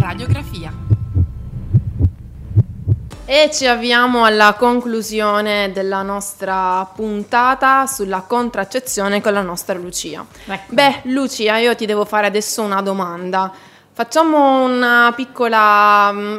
[0.00, 0.85] Radiografia.
[3.28, 10.24] E ci avviamo alla conclusione della nostra puntata sulla contraccezione con la nostra Lucia.
[10.44, 10.72] Ecco.
[10.72, 13.52] Beh, Lucia, io ti devo fare adesso una domanda.
[13.92, 16.38] Facciamo una piccola mm,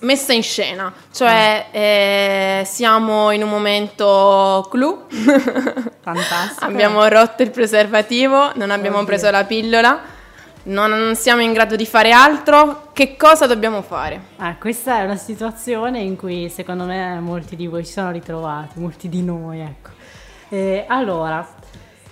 [0.00, 6.62] messa in scena, cioè eh, siamo in un momento clou, Fantastico.
[6.66, 9.08] abbiamo rotto il preservativo, non abbiamo Oddio.
[9.08, 9.98] preso la pillola,
[10.68, 14.20] non siamo in grado di fare altro, che cosa dobbiamo fare?
[14.36, 18.78] Ah, questa è una situazione in cui secondo me molti di voi si sono ritrovati,
[18.78, 19.90] molti di noi, ecco.
[20.50, 21.46] Eh, allora,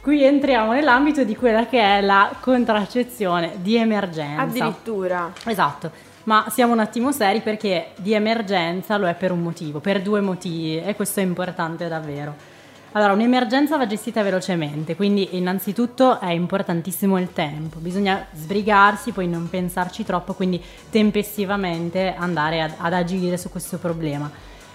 [0.01, 4.43] qui entriamo nell'ambito di quella che è la contraccezione di emergenza.
[4.43, 5.33] Addirittura.
[5.45, 5.91] Esatto,
[6.25, 10.21] ma siamo un attimo seri perché di emergenza lo è per un motivo, per due
[10.21, 12.56] motivi e questo è importante davvero.
[12.97, 19.51] Allora, un'emergenza va gestita velocemente, quindi innanzitutto è importantissimo il tempo, bisogna sbrigarsi, poi non
[19.51, 24.31] pensarci troppo, quindi tempestivamente andare ad, ad agire su questo problema.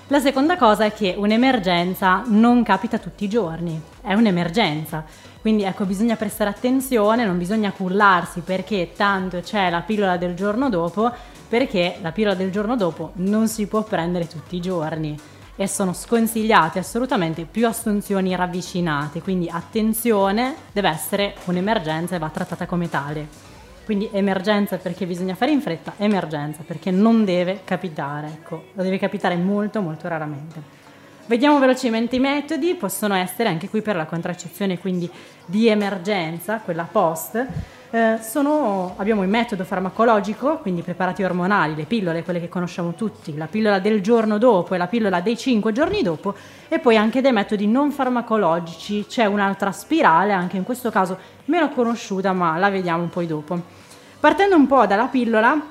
[0.09, 5.03] La seconda cosa è che un'emergenza non capita tutti i giorni, è un'emergenza.
[5.41, 10.69] Quindi ecco, bisogna prestare attenzione, non bisogna cullarsi perché tanto c'è la pillola del giorno
[10.69, 11.11] dopo,
[11.49, 15.17] perché la pillola del giorno dopo non si può prendere tutti i giorni
[15.55, 22.65] e sono sconsigliate assolutamente più assunzioni ravvicinate, quindi attenzione, deve essere un'emergenza e va trattata
[22.65, 23.49] come tale.
[23.83, 28.97] Quindi emergenza perché bisogna fare in fretta, emergenza perché non deve capitare, ecco, lo deve
[28.97, 30.79] capitare molto molto raramente.
[31.25, 35.09] Vediamo velocemente i metodi, possono essere anche qui per la contraccezione quindi
[35.45, 37.45] di emergenza, quella post.
[37.93, 43.35] Eh, sono- abbiamo il metodo farmacologico, quindi preparati ormonali, le pillole, quelle che conosciamo tutti,
[43.35, 46.33] la pillola del giorno dopo e la pillola dei 5 giorni dopo,
[46.69, 51.67] e poi anche dei metodi non farmacologici, c'è un'altra spirale, anche in questo caso meno
[51.71, 53.59] conosciuta, ma la vediamo poi dopo.
[54.21, 55.61] Partendo un po' dalla pillola,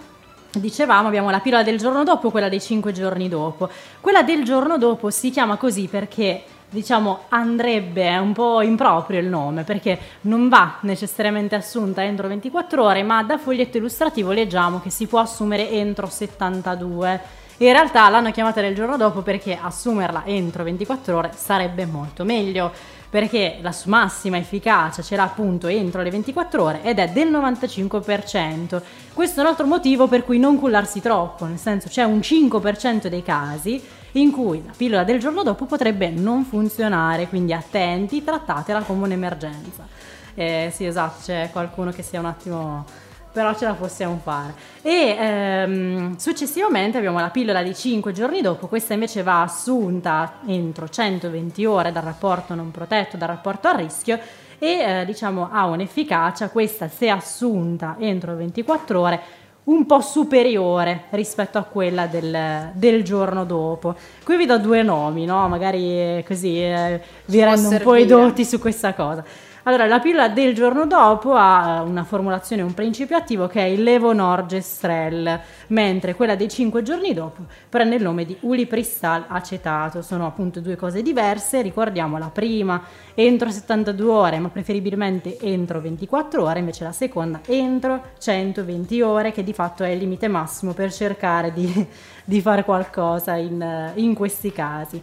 [0.53, 3.69] Dicevamo, abbiamo la pillola del giorno dopo, quella dei 5 giorni dopo.
[4.01, 9.27] Quella del giorno dopo si chiama così perché, diciamo, andrebbe, è un po' improprio il
[9.27, 14.91] nome, perché non va necessariamente assunta entro 24 ore, ma da foglietto illustrativo leggiamo che
[14.91, 17.39] si può assumere entro 72.
[17.59, 22.73] In realtà l'hanno chiamata del giorno dopo perché assumerla entro 24 ore sarebbe molto meglio,
[23.11, 27.31] perché la sua massima efficacia ce l'ha appunto entro le 24 ore ed è del
[27.31, 28.81] 95%.
[29.13, 33.09] Questo è un altro motivo per cui non cullarsi troppo, nel senso c'è un 5%
[33.09, 38.83] dei casi in cui la pillola del giorno dopo potrebbe non funzionare, quindi attenti, trattatela
[38.83, 39.87] come un'emergenza.
[40.35, 42.85] Eh, sì, esatto, c'è qualcuno che sia un attimo
[43.33, 44.55] però ce la possiamo fare.
[44.83, 50.89] E ehm, successivamente abbiamo la pillola di 5 giorni dopo, questa invece va assunta entro
[50.89, 54.19] 120 ore dal rapporto non protetto, dal rapporto a rischio
[54.59, 59.21] e eh, diciamo ha un'efficacia, questa se assunta entro 24 ore,
[59.65, 63.95] un po' superiore rispetto a quella del, del giorno dopo.
[64.25, 65.49] Qui vi do due nomi, no?
[65.49, 69.25] magari eh, così eh, vi rendo un po' i doti su questa cosa.
[69.65, 73.65] Allora, la pillola del giorno dopo ha eh, una formulazione, un principio attivo che è
[73.65, 80.01] il levonorgestrel, mentre quella dei 5 giorni dopo prende il nome di ulipristal acetato.
[80.01, 82.83] Sono appunto due cose diverse, ricordiamo la prima
[83.15, 89.45] entro 72 ore, ma preferibilmente entro 24 ore, invece la seconda entro 120 ore, che
[89.45, 91.87] di fatto è il limite massimo per cercare di,
[92.25, 95.03] di fare qualcosa in, eh, in questi casi.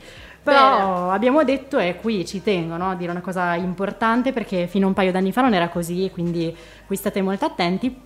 [0.51, 4.85] Però abbiamo detto, e qui ci tengo no, a dire una cosa importante perché fino
[4.85, 6.55] a un paio d'anni fa non era così, quindi
[6.85, 8.05] qui state molto attenti.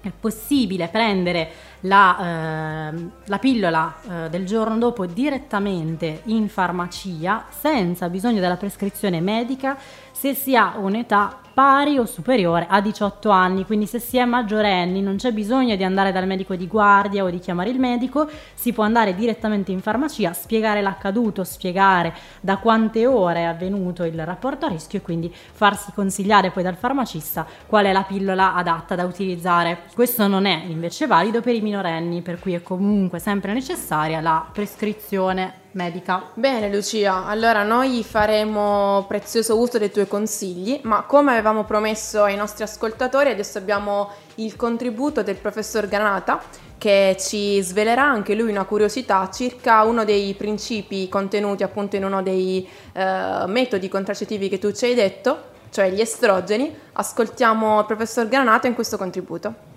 [0.00, 8.08] È possibile prendere la, ehm, la pillola eh, del giorno dopo direttamente in farmacia senza
[8.08, 9.76] bisogno della prescrizione medica
[10.12, 15.02] se si ha un'età pari o superiore a 18 anni, quindi se si è maggiorenni
[15.02, 18.72] non c'è bisogno di andare dal medico di guardia o di chiamare il medico, si
[18.72, 24.66] può andare direttamente in farmacia, spiegare l'accaduto, spiegare da quante ore è avvenuto il rapporto
[24.66, 29.04] a rischio e quindi farsi consigliare poi dal farmacista qual è la pillola adatta da
[29.04, 29.80] utilizzare.
[29.92, 34.46] Questo non è invece valido per i minorenni, per cui è comunque sempre necessaria la
[34.52, 36.30] prescrizione medica.
[36.34, 42.36] Bene Lucia, allora noi faremo prezioso uso dei tuoi consigli, ma come avevamo promesso ai
[42.36, 46.40] nostri ascoltatori, adesso abbiamo il contributo del professor Granata
[46.78, 52.22] che ci svelerà anche lui una curiosità circa uno dei principi contenuti appunto in uno
[52.22, 56.74] dei eh, metodi contraccettivi che tu ci hai detto, cioè gli estrogeni.
[56.92, 59.67] Ascoltiamo il professor Granata in questo contributo.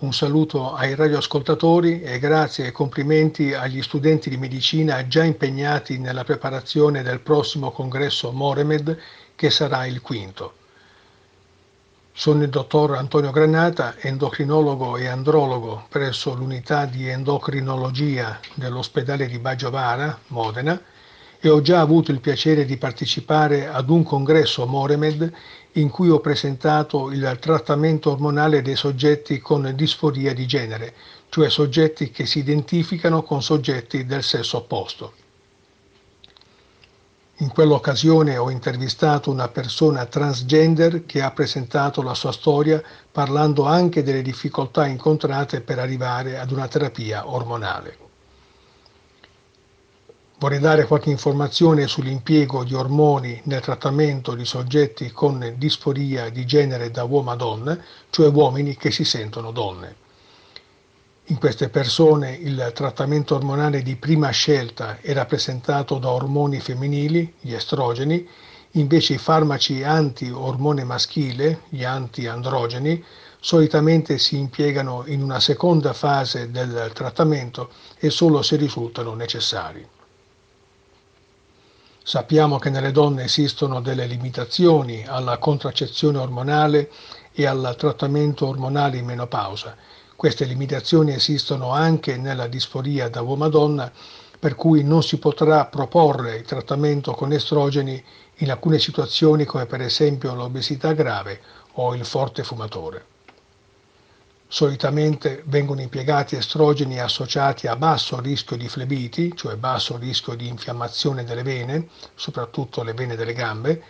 [0.00, 6.24] Un saluto ai radioascoltatori e grazie e complimenti agli studenti di medicina già impegnati nella
[6.24, 8.98] preparazione del prossimo congresso Moremed
[9.34, 10.54] che sarà il quinto.
[12.14, 20.18] Sono il dottor Antonio Granata, endocrinologo e andrologo presso l'unità di endocrinologia dell'ospedale di Baggiovara,
[20.28, 20.80] Modena,
[21.40, 25.32] e ho già avuto il piacere di partecipare ad un congresso Moremed
[25.72, 30.94] in cui ho presentato il trattamento ormonale dei soggetti con disforia di genere,
[31.30, 35.14] cioè soggetti che si identificano con soggetti del sesso opposto.
[37.36, 44.02] In quell'occasione ho intervistato una persona transgender che ha presentato la sua storia parlando anche
[44.02, 48.09] delle difficoltà incontrate per arrivare ad una terapia ormonale.
[50.40, 56.90] Vorrei dare qualche informazione sull'impiego di ormoni nel trattamento di soggetti con disforia di genere
[56.90, 57.78] da uomo a donna,
[58.08, 59.96] cioè uomini che si sentono donne.
[61.24, 67.52] In queste persone il trattamento ormonale di prima scelta è rappresentato da ormoni femminili, gli
[67.52, 68.26] estrogeni,
[68.72, 73.04] invece i farmaci anti-ormone maschile, gli anti-androgeni,
[73.38, 77.68] solitamente si impiegano in una seconda fase del trattamento
[77.98, 79.86] e solo se risultano necessari.
[82.10, 86.90] Sappiamo che nelle donne esistono delle limitazioni alla contraccezione ormonale
[87.32, 89.76] e al trattamento ormonale in menopausa
[90.16, 93.92] queste limitazioni esistono anche nella disforia da uomo-donna,
[94.40, 98.02] per cui non si potrà proporre il trattamento con estrogeni
[98.38, 101.40] in alcune situazioni come per esempio l'obesità grave
[101.74, 103.09] o il forte fumatore.
[104.52, 111.22] Solitamente vengono impiegati estrogeni associati a basso rischio di flebiti, cioè basso rischio di infiammazione
[111.22, 111.86] delle vene,
[112.16, 113.80] soprattutto le vene delle gambe,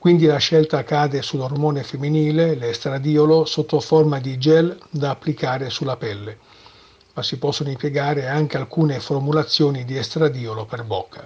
[0.00, 6.38] quindi la scelta cade sull'ormone femminile, l'estradiolo, sotto forma di gel da applicare sulla pelle,
[7.14, 11.24] ma si possono impiegare anche alcune formulazioni di estradiolo per bocca.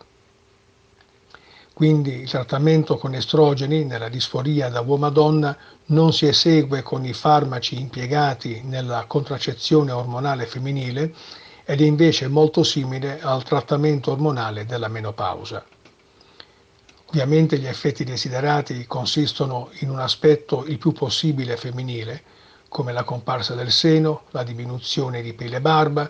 [1.74, 5.56] Quindi il trattamento con estrogeni nella disforia da uomo a donna
[5.86, 11.12] non si esegue con i farmaci impiegati nella contraccezione ormonale femminile
[11.64, 15.64] ed è invece molto simile al trattamento ormonale della menopausa.
[17.06, 22.22] Ovviamente gli effetti desiderati consistono in un aspetto il più possibile femminile,
[22.68, 26.08] come la comparsa del seno, la diminuzione di pelle e barba,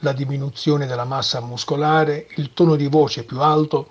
[0.00, 3.88] la diminuzione della massa muscolare, il tono di voce più alto.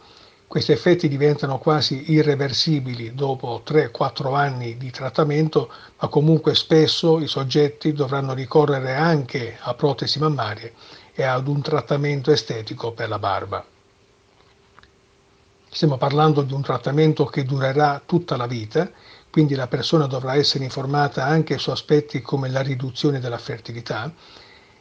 [0.49, 7.93] Questi effetti diventano quasi irreversibili dopo 3-4 anni di trattamento, ma comunque spesso i soggetti
[7.93, 10.73] dovranno ricorrere anche a protesi mammarie
[11.13, 13.63] e ad un trattamento estetico per la barba.
[15.69, 18.89] Stiamo parlando di un trattamento che durerà tutta la vita,
[19.29, 24.11] quindi la persona dovrà essere informata anche su aspetti come la riduzione della fertilità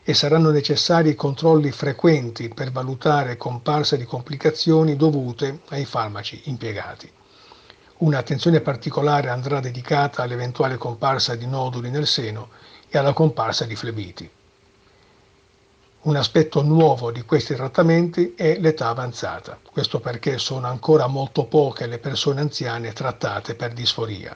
[0.08, 7.12] e saranno necessari controlli frequenti per valutare comparsa di complicazioni dovute ai farmaci impiegati.
[7.98, 12.48] Un'attenzione particolare andrà dedicata all'eventuale comparsa di noduli nel seno
[12.88, 14.30] e alla comparsa di flebiti.
[16.00, 21.86] Un aspetto nuovo di questi trattamenti è l'età avanzata, questo perché sono ancora molto poche
[21.86, 24.34] le persone anziane trattate per disforia.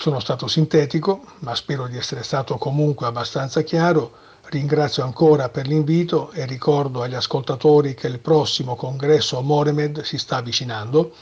[0.00, 4.12] Sono stato sintetico, ma spero di essere stato comunque abbastanza chiaro.
[4.44, 10.36] Ringrazio ancora per l'invito e ricordo agli ascoltatori che il prossimo congresso Moremed si sta
[10.36, 11.12] avvicinando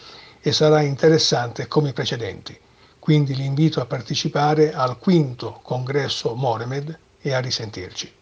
[0.41, 2.57] e sarà interessante come i precedenti.
[3.01, 8.13] Quindi l'invito a partecipare al quinto congresso Moremed e a risentirci.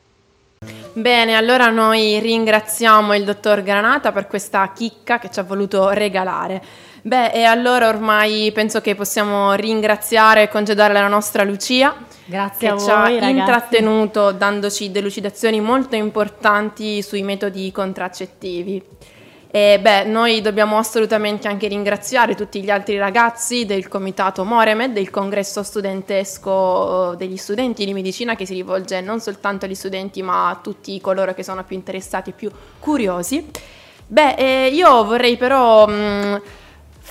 [0.95, 6.65] Bene, allora noi ringraziamo il dottor Granata per questa chicca che ci ha voluto regalare.
[7.07, 11.95] Beh, e allora ormai penso che possiamo ringraziare e congedare la nostra Lucia.
[12.25, 13.31] Grazie che a ci ha ragazzi.
[13.31, 18.83] intrattenuto dandoci delucidazioni molto importanti sui metodi contraccettivi.
[19.53, 25.09] E beh, noi dobbiamo assolutamente anche ringraziare tutti gli altri ragazzi del comitato Moremed, del
[25.09, 30.49] congresso studentesco eh, degli studenti di medicina che si rivolge non soltanto agli studenti ma
[30.49, 32.51] a tutti coloro che sono più interessati e più
[32.81, 33.49] curiosi.
[34.09, 36.43] Beh, eh, io vorrei però mh,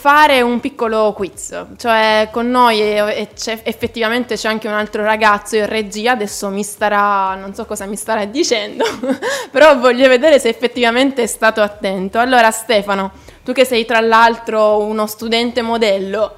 [0.06, 5.56] fare un piccolo quiz, cioè con noi e, c'è, effettivamente c'è anche un altro ragazzo
[5.56, 8.86] in regia, adesso mi starà, non so cosa mi starà dicendo,
[9.50, 12.20] però voglio vedere se effettivamente è stato attento.
[12.20, 16.36] Allora Stefano, tu che sei tra l'altro uno studente modello,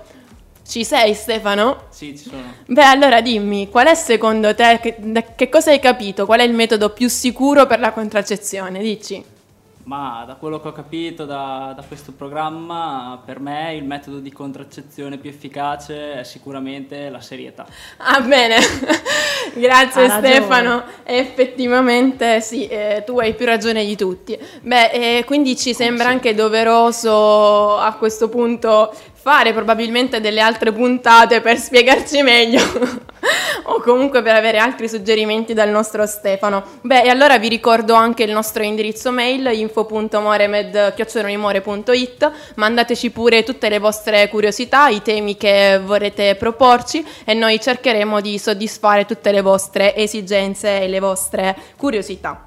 [0.65, 1.87] ci sei Stefano?
[1.89, 2.53] Sì, ci sono.
[2.67, 4.95] Beh, allora dimmi, qual è secondo te, che,
[5.35, 6.25] che cosa hai capito?
[6.25, 8.79] Qual è il metodo più sicuro per la contraccezione?
[8.79, 9.35] Dici.
[9.87, 14.33] Ma da quello che ho capito da, da, questo programma, per me il metodo di
[14.33, 17.65] contraccezione più efficace è sicuramente la serietà.
[17.95, 18.57] Ah, bene,
[19.55, 20.33] grazie Ha ragione.
[20.33, 20.83] Stefano.
[21.03, 24.37] Effettivamente sì, eh, tu hai più ragione di tutti.
[24.59, 31.41] Beh, eh, quindi ci sembra anche doveroso a questo punto fare probabilmente delle altre puntate
[31.41, 32.61] per spiegarci meglio
[33.69, 36.63] o comunque per avere altri suggerimenti dal nostro Stefano.
[36.81, 43.77] Beh, e allora vi ricordo anche il nostro indirizzo mail info.moremed.it mandateci pure tutte le
[43.79, 49.95] vostre curiosità, i temi che vorrete proporci e noi cercheremo di soddisfare tutte le vostre
[49.95, 52.46] esigenze e le vostre curiosità.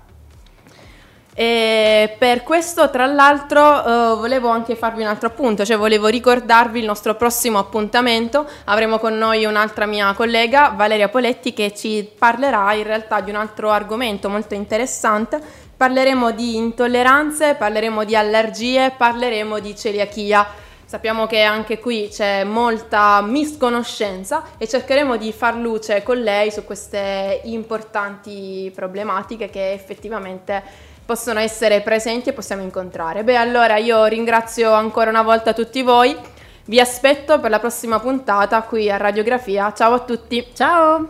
[1.35, 6.81] E per questo, tra l'altro, eh, volevo anche farvi un altro appunto, cioè volevo ricordarvi
[6.81, 8.47] il nostro prossimo appuntamento.
[8.65, 13.37] Avremo con noi un'altra mia collega, Valeria Poletti, che ci parlerà in realtà di un
[13.37, 15.41] altro argomento molto interessante.
[15.77, 20.47] Parleremo di intolleranze, parleremo di allergie, parleremo di celiachia.
[20.85, 26.65] Sappiamo che anche qui c'è molta misconoscenza e cercheremo di far luce con lei su
[26.65, 33.25] queste importanti problematiche che effettivamente possono essere presenti e possiamo incontrare.
[33.25, 36.17] Beh, allora io ringrazio ancora una volta tutti voi.
[36.67, 39.73] Vi aspetto per la prossima puntata qui a Radiografia.
[39.73, 40.47] Ciao a tutti.
[40.55, 41.09] Ciao.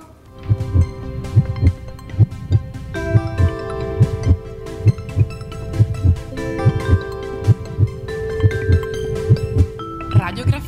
[10.17, 10.60] Radiografia